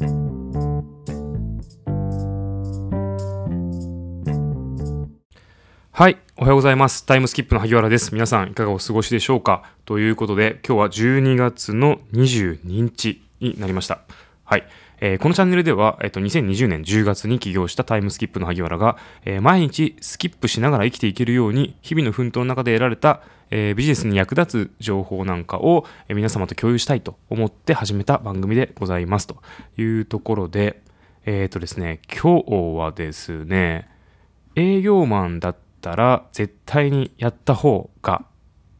[0.00, 0.06] は
[6.08, 6.16] い。
[6.38, 7.04] おはようございます。
[7.04, 8.14] タイムスキップの萩原です。
[8.14, 9.64] 皆さんいかがお過ごしでしょうか？
[9.84, 14.00] ということで、今日は12月の22日になりました。
[14.44, 14.66] はい。
[15.00, 29.42] えーこのチャンネルでは、えっと、2020年10月に起業したタイムスキップの萩原が、えー毎日スキップしながら生きていけるように、日々の奮闘の中で得られた、えビジネスに役立つ情報なんかを、え皆様と共有したいと思って始めた番組でございますと
[29.78, 30.82] いうところで、
[31.24, 33.88] えっ、とですね、今日はですね、
[34.54, 38.24] 営業マンだったら絶対にやった方が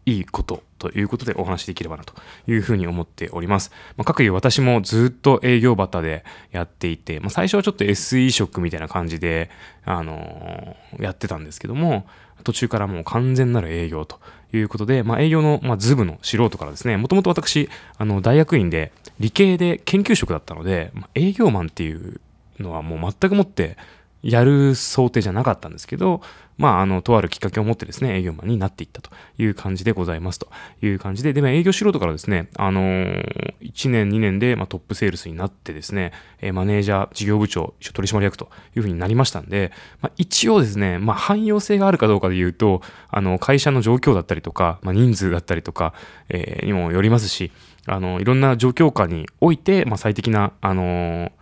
[0.04, 2.14] いいことということでお話できればなと
[2.48, 3.70] いうふうに思っております。
[3.96, 9.50] まあ、各有私もずっと営業バタでやっていて、まあ、最初はちょっと SE 職みたいな感じで、
[9.84, 12.06] あのーやってたんですけども、
[12.44, 14.18] 途中からもう完全なる営業と
[14.52, 17.68] いうことで、まあ、営業の、まあ、ズブの素人からですね、もともと私、
[17.98, 22.20] あの、大学院で理系で研究職だったので、まあ、営業マンっていう
[22.58, 23.76] のはもう全くもって
[24.22, 26.20] やる想定じゃなかったんですけど、
[26.60, 30.48] まあ、あの、とあるきっかけを持ってですね、営業マンになっていったという感じでございますと
[30.82, 36.12] いう感じで、でも営業素人からですね、あのー、1年、2年で、まあ、トップセールスになってですね、
[36.42, 45.94] えマネージャー、事業部長、取締役というふうになりましたんで、まあ、一応ですね、まあ、汎用性があるかどうかで言うと、あの、会社の状況だったりとか、まあ、人数だったりとか、
[46.28, 47.50] えーにもよりますし、
[47.86, 51.32] あの、いろんな状況下において、まあ、最適な、あのー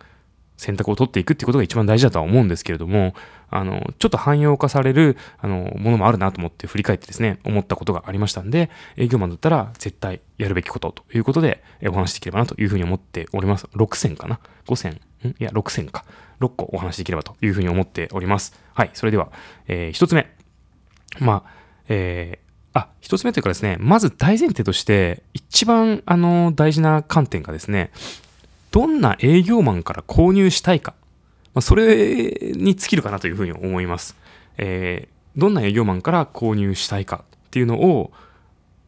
[0.59, 3.13] 選択を取っていくっていうことが一番大事だとは思うんですけれども、
[3.49, 13.67] あの、ちょっと汎用化される、あの、ものもあるなと思って振り返ってですね、思ったことがありましたんで、営業マンだったら絶対やるべきことということで、お話しできればなというふうに思っております。
[13.73, 14.91] 6選かな ?5 選
[15.23, 15.27] ん？
[15.29, 16.03] いや、6選か。
[16.41, 18.59] 6個お話しできればというふうに思っております。
[18.73, 19.31] はい、それでは、
[19.67, 20.29] えー、1つ目。
[21.19, 21.51] まあ、
[21.87, 27.91] えー、あ、一つ目というかですね、まず大前提として、一番、あの、大事な観点がですね、
[28.71, 30.93] どんな営業マンから購入したいか、
[31.53, 34.15] まあ、それに尽きるかなというふうに思います。
[34.57, 38.11] えーどんな営業マンから購入したいかっていうのを、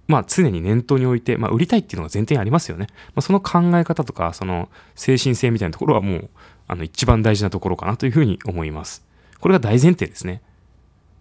[0.08, 2.88] まあ、常に念頭に置いて、まあ、売りたいっていうのが前提にありますよね。
[2.90, 6.30] まあ、その考え方とか、その精神性みたいなところはもう、
[6.68, 9.06] あの、一番大事なところかなというふうに思います。
[9.40, 10.42] これが大前提ですね。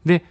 [0.05, 0.25] で、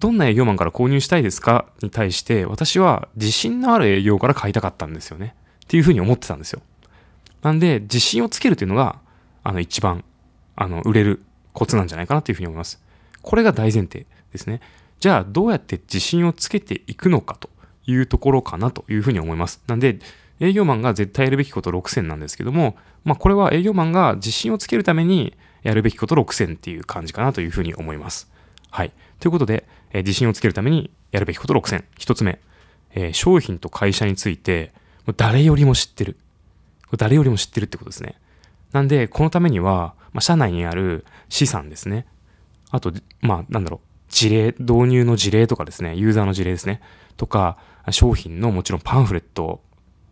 [0.00, 5.34] どんな営業マンから購入したいですかに対して、私は自信のある営業から買いたかったんですよね。
[5.64, 6.60] っていうふうに思ってたんですよ。
[7.44, 8.98] なんで、自信をつけるというのが、
[9.44, 10.02] あの、一番、
[10.56, 11.22] あの、売れる
[11.52, 12.82] コツなんじゃないかなというふうに思います。
[13.22, 14.60] これが大前提ですね。
[14.98, 17.50] じゃあ、どうやって自信をつけていくのかと
[17.86, 19.62] いうところかなというふうに思います。
[19.66, 19.98] なんで、
[20.40, 28.30] 営業マンが絶対やるべきこと6選なんですけども、まあ、これは営業マンが自信をつけるためにやるべきこと6選っていう感じかなというふうに思います。
[28.70, 28.92] はい。
[29.20, 31.84] ということで、えー自信をつけるためにやるべきこと6選。
[31.98, 32.40] 1つ目、
[32.94, 34.72] えー商品と会社について、
[35.16, 36.16] 誰よりも知ってる。
[36.96, 38.16] 誰よりも知ってるってことですね。
[38.72, 42.06] なんで、このためには、まあ、社内にある資産ですね。
[42.70, 46.80] あと、まあ、なんだろう、事例、導入の事例とかですね、ユーザーの事例ですね。
[47.16, 47.58] とか、
[47.90, 49.60] 商品のもちろんパンフレット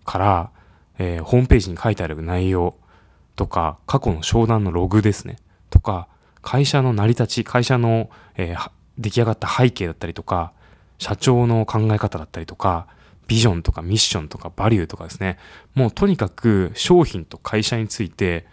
[0.05, 0.51] から、
[0.99, 2.75] えーホームページに書いてある内容
[3.37, 5.39] とか、過去の商談のログですね。
[5.71, 6.09] とか、
[6.43, 10.53] 会社の成り立ち、会社の、えー出来上がった背景だったりとか、
[10.99, 12.87] 社長の考え方だったりとか、
[13.33, 15.39] ビジョンとかミッションとかバリューとかですね。
[15.75, 18.47] もうとにかく商品と会社について、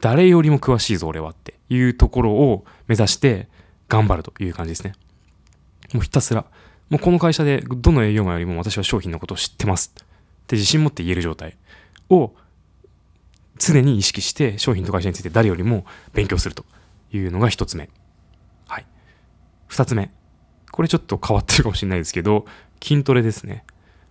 [0.00, 3.46] 誰よりも詳しいぞ俺はっていうところを目指して
[3.88, 4.94] 頑張るという感じですね。
[5.92, 6.46] もうひたすら、
[6.88, 10.04] もうこの会社でどの営業マンよりも私は商品のことを知ってますっ
[10.46, 11.58] て自信持って言える状態
[12.08, 12.32] を
[13.58, 15.84] 常に意識して商品と会社について誰よりも
[16.14, 16.64] 勉強すると
[17.12, 17.90] いうのが一つ目。
[18.66, 18.86] はい。
[19.66, 20.10] 二つ目。
[20.72, 22.46] これちょっと変わってるかもしれないですけど、
[22.82, 23.66] 筋トレですね。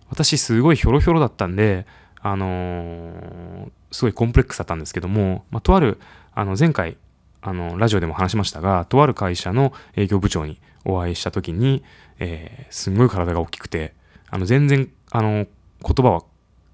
[0.08, 1.86] 私すごいひょろひょろだったんで、
[2.20, 5.98] あのーすごいコンプレックスだったんですけども、まあ、とある、
[6.34, 6.98] あの、前回、
[7.40, 11.82] あの、ラジオでも話しましたが、とある会社の営業部長にお会いした時に、
[12.18, 13.94] えーすんごい体が大きくて、
[14.28, 15.46] あの、全然、あの、言
[15.80, 16.22] 葉は、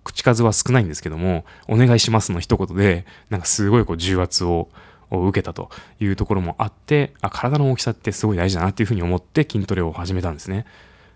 [0.05, 4.69] 口数は少ないんですけども、お願いしますの一言で、なんかすごいこう重圧を、
[5.11, 5.69] 受けたと
[6.01, 10.65] いうところもあって、あ、体の大きさってすごい大事だなっていうふうに思って筋トレを始めたんですね。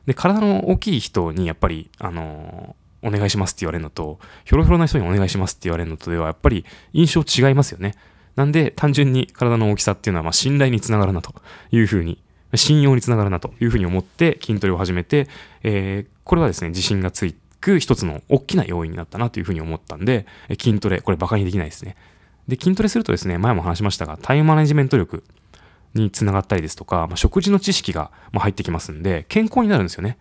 [0.07, 7.95] で、体の大きい人にやっぱり、あのお願いしますって言われるのと、ひょろひょろな人にお願いしますって言われるのとでは、やっぱり印象違いますよね。
[8.35, 11.35] なんで、単純に体の大きさっていうのは、ま、信頼につながるなと
[11.71, 12.23] いうふうに、
[12.55, 15.29] 信用につながるなというふうに思って筋トレを始めて、
[15.63, 21.95] えーこれはですね、自信がつく一つの大きな要因になったなというふうに思ったんで、え筋トレ、これバカにできないですね。
[22.49, 25.23] で、筋トレするとですね、前も話しましたが、タイムマネジメント力
[25.97, 30.19] につながったりですとか、まあ、食事の知識が入ってきますんで、健康になるんですよね。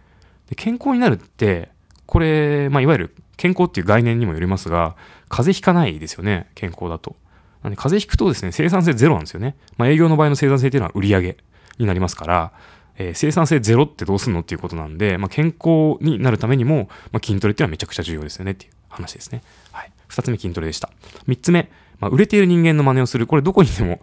[0.49, 1.69] で健康になるって、
[2.05, 4.95] これ、まあ、いわゆる健康っていう概念にもよりますが、
[5.29, 7.15] 風邪ひかないですよね、健康だと。
[7.63, 9.55] なんで風邪ひくとですね、生産性ゼロなんですよね。
[9.77, 11.37] まあ、営業の場合の生産性っていうのは売り上げ
[11.77, 12.51] になりますから、
[12.97, 19.41] えー、生産性ゼロってどうすんのっていうことなんで、まあ、健康になるためにも、まあ、筋トレっていうのはめちゃくちゃ重要ですよねっていう話ですね。
[19.71, 19.91] はい。
[20.07, 20.89] 二つ目筋トレでした。
[21.27, 21.69] 三つ目、
[21.99, 23.27] まあ、売れている人間の真似をする。
[23.27, 23.99] これどこにでも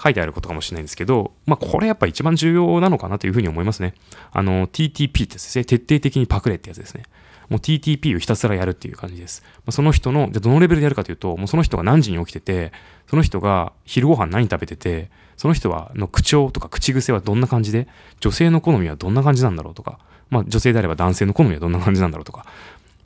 [0.00, 3.94] 書いてあることかもしれないんですけど、まあ、これやっぱ一番重要なのかなというふうに思いますね。
[4.32, 5.64] あの、TTP ってですね。
[5.64, 7.04] 徹底的にパクれってやつですね。
[7.48, 9.42] もう TTP をひたすらやるっていう感じです。
[9.58, 12.72] まあ、その人の、じゃどのレベルでやるかというと、もうその人が何時に起きてて、
[13.08, 17.88] その人が昼ご飯何食べてて、その人はの口調とか口癖はどんな感じで、
[18.20, 19.98] 女性の好みはどんな感じなんだろうとか、
[20.30, 22.46] まあ女性であれば男性の好みはどんな感じなんだろうとか、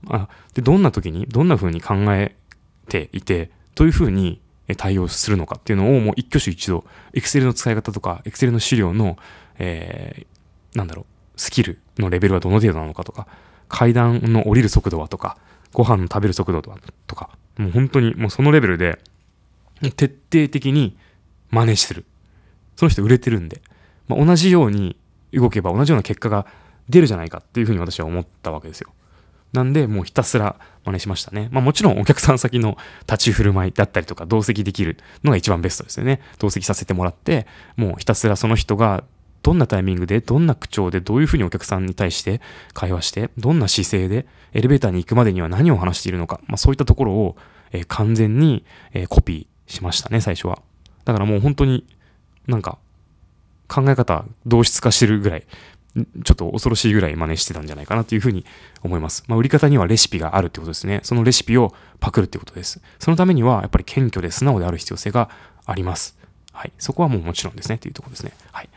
[0.09, 2.37] あでどんな時に、どんな風に考え
[2.89, 4.41] ていて、どういう風に
[4.75, 9.17] 対応するのかっていうのをもう一挙手一動、Excel の使い方とか、Excel の資料の、
[9.59, 13.29] えー、なんだろう、スキルのレベルはどの程度なのかとか、
[13.69, 15.39] 階段の降りる速度はとか、
[15.73, 18.99] ご飯の食べる速度はとか、もう本当にもうそのレベルで、
[19.97, 20.97] 徹底的に
[21.51, 22.05] 真似する。
[22.77, 23.63] その人売れてるんで、
[24.09, 24.97] まあ、同じように
[25.33, 26.47] 動けば同じような結果が
[26.89, 28.93] 出るじゃないかっていうふうに私は思ったわけですよ。
[29.53, 31.49] なんで、もうひたすら真似しましたね。
[31.51, 32.77] まあもちろんお客さん先の
[33.09, 36.21] 立ち振る舞いだったりとか同席できるのが一番ベストですよね。
[36.39, 37.47] 同席させてもらって、
[37.77, 39.05] もうひたすらその人が
[39.43, 42.41] どんなタイミングで、どんな口調で、どういうふうにお客さんに対して
[42.73, 47.37] 会話して、どんな姿勢で、エレベーターに行くまでには何を話しているのか、まあそういったところを、
[47.71, 50.61] えー、完全に、えー、コピーしましたね、最初は。
[51.05, 51.87] だからもう本当に
[52.49, 52.79] なんか
[53.69, 55.47] 考え方同質化してるぐらい、
[56.25, 58.45] ちょっと恐ろしいぐらい真似してたんじゃないかなというふうに
[58.83, 59.25] 思います。
[59.29, 61.01] まあ、売り方にはレシピがあるってことですね。
[61.03, 62.81] そのレシピをパクるってことです。
[62.99, 65.31] そのためには、やっぱり謙虚で素直である必要性が
[65.65, 66.19] あります。
[66.53, 66.73] はい。
[66.79, 67.77] そこはもうもちろんですね。
[67.77, 68.33] っていうところですね。
[68.53, 68.69] はい。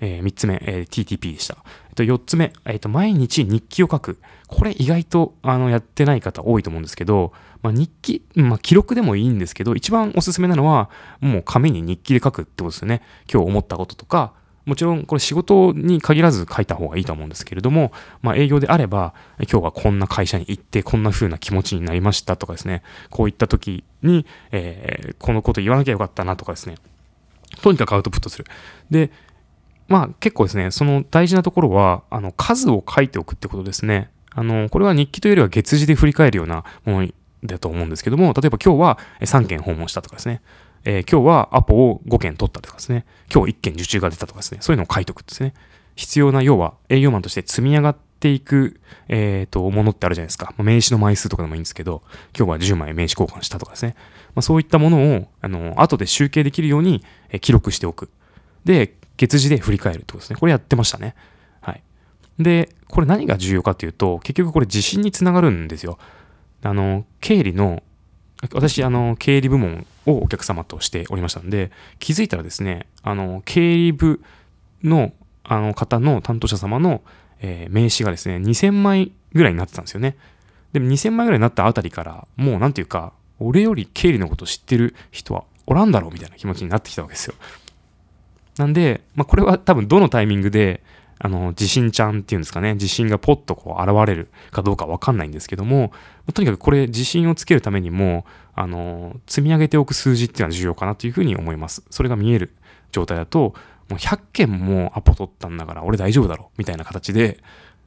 [0.00, 1.56] えー、3つ目、えー、TTP でした。
[1.88, 4.18] えっと、4つ目、えっと、毎日日記を書く。
[4.48, 7.32] これ意外と、あの、やってない方多いと思うんですけど、
[7.62, 10.90] まあ、日記、まあ、記録でもいいんですけど、一番おすすめなのは、
[11.20, 13.02] もう紙に日記で書くってことですよね。
[13.32, 14.32] 今日思ったこととか、
[14.64, 26.76] もちろんこれ仕事に限らず書いた方がいいと思うんですけれども、まあ営業であれば、今日はこんな会社に行ってこんな風な気持ちになりましたとかですね、こういった時に、えー、このこと言わなきゃよかったなとかですね、
[27.62, 28.46] とにかくアウトプットする。
[28.90, 29.10] で、
[29.88, 34.10] まあ結構ですね、その大事なところは、あの、数を書いておくってことですね。
[34.30, 37.08] あの、これは日記というよりは月次で振り返るようなもの
[37.44, 40.40] だと思うんですけども、例えば今日は3件訪問したとかですね。
[40.84, 43.06] えー、今日はアポを5件取ったとかですね。
[43.32, 44.58] 今日1件受注が出たとかですね。
[44.60, 45.54] そういうのを書いておくんですね。
[45.96, 50.52] 必要な、要は営業マンとして積み上がっていく、えっ、ー、と、ものってあるじゃないですか。
[50.58, 52.02] 名刺の枚数とかでもいいんですけど、
[52.36, 53.94] 今日は10枚名刺交換したとかですね。
[54.34, 58.10] まあ、そういったものを、あの、後で集計できるように、え記録しておく。
[58.64, 60.36] で、月次で振り返るってことですね。
[60.38, 61.14] これやってましたね。
[61.60, 61.82] はい。
[62.38, 65.98] で、これ何が重要かっていうと、結局これ自信につながるんですよ。
[66.62, 67.82] あの、経理の、
[68.52, 74.20] 私、あの、経理部門をお客様としておりましたんで、気づいたらですね、あの、経理部
[74.82, 75.12] の、
[75.44, 77.02] あの方の担当者様の、
[77.40, 80.16] えー、名刺がですね、2000枚ぐらいになってたんですよね。
[80.72, 87.34] でも2000枚ぐらいになったあたりから、もうなんていうか、俺より経理のこと知ってる人はおらんだろうみたいな気持ちになってきたわけですよ。
[88.58, 90.82] なんで、まあ、これは多分どのタイミングで、
[91.24, 95.90] あの、地震ちゃんっていうんですかね、地震がポッとこう現れるかどうかわかんないんですけども、
[96.34, 101.82] とにかくこれ地震をつけるためにも、あの、積み上げておく数字っていうのは重要かなというふうに思います。
[101.88, 102.52] それが見える
[102.92, 103.54] 状態だと、
[103.88, 107.38] もう100件もアポ取ったんだから俺大丈夫だろみたいな形で、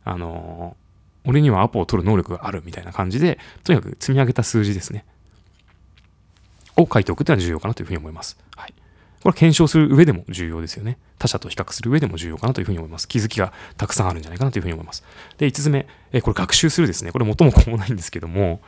[0.03, 0.75] あの、
[1.23, 5.05] 俺にはアポを取る能力があるみたいな感じで、とにかく積み上げた数字ですね。
[6.75, 8.35] を書いておくっていうのは重要かなというふうに思います。
[8.55, 8.73] はい。
[9.23, 10.97] これ検証する上でも重要ですよね。
[11.19, 13.07] 他者と比較する上でも重要かなというふうに思います。
[13.07, 15.03] 気づきがたくさんあるんじゃないかなというふうに思います。
[15.37, 17.11] で、5つ目、えこれ学習するですね。
[17.11, 18.61] これ元も子もないんですけども、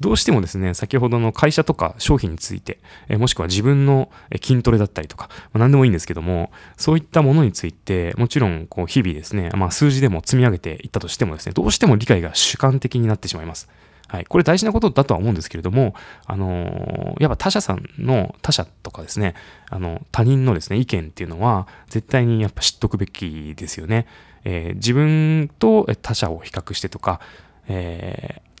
[0.00, 4.10] どうしてもですね、先ほどの会社とか商品について、えもしくは自分の
[4.42, 13.68] 筋トレだったりとか、ま、何でもいいんですけども、そういったものについて、もちろんこう日々ですね、まあ、数字でも積み上げていったとしてもですね、どうしても理解が主観的になってしまいます。
[14.12, 14.26] はい。
[14.26, 15.94] これ大事なことだとは思うんですけれども、
[16.26, 19.34] あのー、やっぱ他者さんの、他者とかですね、
[19.70, 24.06] あの、他人のですね、意見っていうのは、絶対にやっぱ知っとくべきですよね。
[24.44, 27.20] えー、自分と他者を比較してとか、
[27.68, 28.51] えー、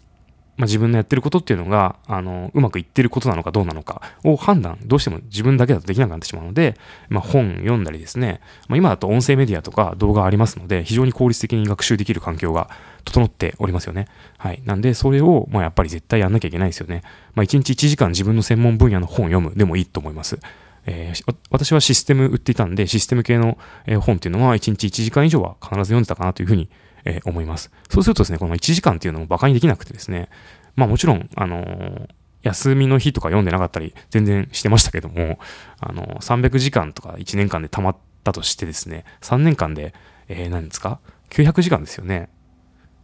[0.56, 6.76] まあ、自分のやってることっていうのが、あの、うまくいってることなのかどうなのかを判断、どうしても自分だけだとできなくなってしまうので、
[7.08, 12.68] まあ、本読んだりですね、まあ、今だと音声メディアとか動画ありますので、非常に効率的に学習できる環境が
[13.04, 14.08] 整っておりますよね。
[14.36, 14.62] はい。
[14.64, 17.02] なんで、それを、まあ、やっぱり絶対やんなきゃいけないですよね。
[17.34, 20.38] まあ、1日1時間自分の専門分野の本を読むでもいいと思います。
[20.84, 23.56] えー、私はシステム売っていたんで、システム系の
[24.00, 26.68] 本っていうのは1日1時間以上は必ず読んでたかなというふうに
[27.04, 27.70] えー、思います。
[27.88, 30.28] そうするとですね、この1時間っていうのも馬鹿にできなくてですね、
[30.76, 32.08] まあもちろん、あのー
[32.42, 35.38] 休みの日とか読んでなかったり全然してましたけども、
[35.80, 39.94] あの、300時間とか1年間で溜まったとしてですね、3年間で、
[40.28, 42.28] えー、何ですか ?900 時間ですよね。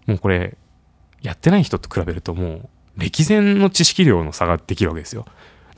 [0.07, 0.57] もうこれ、
[1.23, 5.25] やってない人と比べるともう、歴然の知識量の差ができるわけですよ。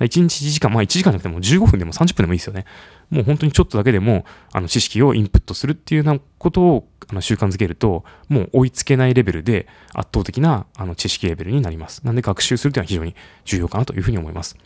[0.00, 2.64] 1日1時間、まあ1時間じゃなくても15分でも30分でもいいですよね。
[3.10, 12.04] もう本当にちょっとだけでも、あの知識をインプットするっていうようなことをあの習慣づけると、もう追いつけないレベルで圧倒的なあの知識レベルになります。
[12.04, 13.14] なんで学習するというのは非常に
[13.44, 14.56] 重要かなというふうに思います。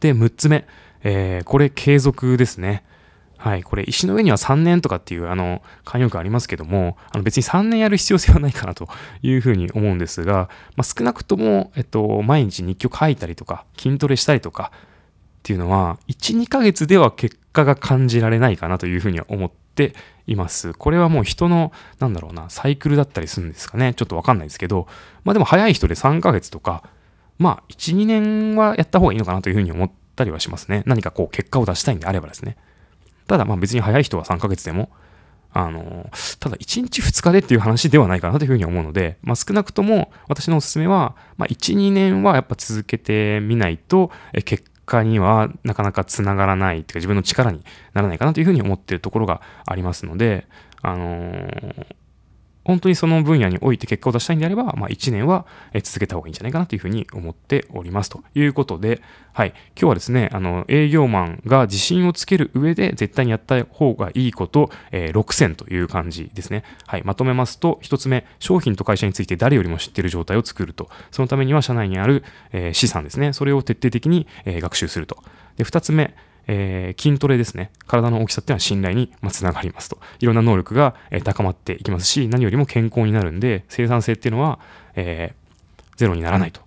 [0.00, 0.66] で、6つ目、
[1.02, 2.84] えー、これ継続ですね。
[3.40, 8.86] はい、これ石の上には3年とかっていうあの慣用句ありますけども、あの別に3年やる必要性はないかなと
[9.22, 19.94] いうふうに思うんですが、まあ、少なくとも、えっと、毎日日記を書いたりとか、筋トレしたりとかっていうのは、1、2ヶ月では結果が感じられないかなというふうには思って
[20.26, 20.74] います。
[20.74, 23.94] これはもう人の、なんだろうな、サイクルだったりするんですかね。
[23.94, 24.86] ちょっとわかんないですけど、
[25.24, 26.82] まあでも早い人で3ヶ月とか、
[27.38, 30.82] まあ1、2年はやった方がいいのかなというふうに思ったりはしますね。
[30.84, 32.58] 何かこう結果を出したいんであればですね。
[33.30, 34.90] ただまあ別に早い人は3ヶ月でも、
[35.52, 36.10] あの、
[36.40, 44.10] ただ1日2日でっていう話ではないかなというふうに思うので、まあ少なくとも私のおすすめは、まあ1、2年はやっぱ続けてみないと、
[44.44, 47.62] 結果にはなかなかつながらないというか自分の力に
[47.94, 50.48] ならないかなというふうに思っているところがありますので、
[50.82, 51.86] あのー、
[52.64, 55.46] 本当にその分野において結果を出したいんであれば、まあ、1年は
[55.82, 59.00] 続けた方がいいんじゃないかなというふうに思っておりますということで、
[59.32, 66.64] はい、今日はですね、あの営業マンが自信をつける上で絶対にやった方がいいこと、えー、6選という感じですね。
[66.86, 70.90] はい、まとめますと、1つ目、商品と会社について誰よりも知っている状態を作ると。
[71.10, 75.22] そのためには社内にある、えー、資産ですね、それを徹底的に、えー、学習すると。
[75.56, 76.14] で2つ目、
[76.46, 77.70] えー、筋トレですね。
[77.86, 79.98] 体の大きさっていうのは信頼につながりますと。
[80.18, 80.94] いろんな能力が、
[81.24, 84.58] 高まっていきますし、何よりも健康になるんで、生産性っていうのは、
[84.94, 86.60] えー、ゼロにならないと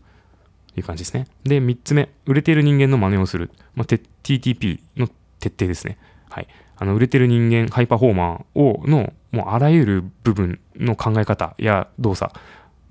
[0.77, 1.27] いう感じですね。
[1.43, 3.51] で、3つ目、売れている人間の真似をする。
[3.75, 5.07] まあ、TTP の
[5.39, 5.97] 徹底ですね。
[6.29, 6.47] はい。
[6.77, 12.33] あの、売れてる人間、ハイパフォーマーを、の、もうあらゆる部分の考え方や動作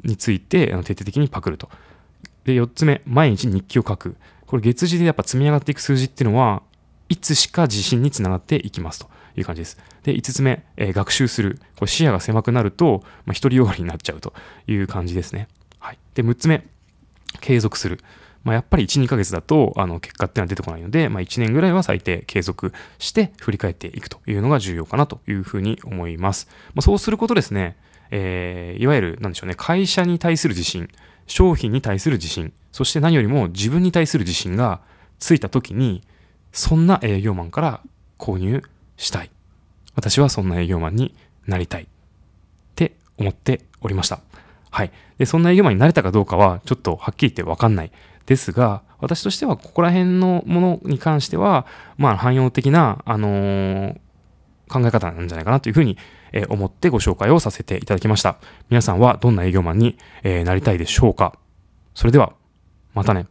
[0.03, 1.69] について、あの徹底的にパクると。
[2.45, 4.17] で、4つ目、毎日日記を書く。
[4.47, 6.63] これ月次でやっぱ積み上がっていく数字っていうのは、
[7.13, 9.77] いつしか自信につながっていきますという感じです。
[10.03, 11.61] で、5つ目、えー、学習する。
[11.77, 14.33] これ視野が狭くなると、まあ、独りよがりになっちゃうと
[14.67, 15.47] いう感じですね。
[15.79, 15.99] はい。
[16.15, 16.67] で、6つ目、
[17.43, 18.01] 継続する。
[18.45, 26.49] まあ、やっぱり1、2ヶ月だとあの結果っていうのは出てこないので、まあ、1年ぐらいは最低継続して振り返っていくというのが重要かなというふうに思います。
[26.75, 27.77] まあ、そうすることですね、
[28.11, 30.89] えー、いわゆる、なんでしょうね、会社に対する自信、
[31.27, 34.81] 商品に対する自信、そして何よりも自分に対する自信が
[35.19, 36.03] ついた時に、
[36.53, 37.81] そんな営業マンから
[38.19, 38.63] 購入
[38.97, 39.31] したい。
[39.95, 41.15] 私はそんな営業マンに
[41.47, 41.83] なりたい。
[41.83, 41.87] っ
[42.75, 44.21] て思っておりました。
[44.71, 44.93] はい。
[45.19, 47.93] で、そんな営業マンになれたかどうかは、ちょっとはっきり言ってわかんない。
[48.27, 51.67] ですが、私としては、ここら辺のものに関しては、
[51.99, 53.99] まあ、汎用的な、あのー、
[54.69, 55.99] 考え方なんじゃないかなというふうに、
[56.33, 58.39] え思ってご紹介をさせていただきました。
[58.71, 61.37] 皆さんはどんな営業マンに、えなりたいでしょうか？
[61.95, 62.33] それでは、
[62.95, 63.27] またね。